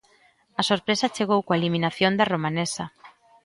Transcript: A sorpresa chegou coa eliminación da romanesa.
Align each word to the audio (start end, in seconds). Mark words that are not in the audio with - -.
A 0.59 0.61
sorpresa 0.69 1.13
chegou 1.15 1.39
coa 1.45 1.59
eliminación 1.61 2.11
da 2.15 2.29
romanesa. 2.33 2.85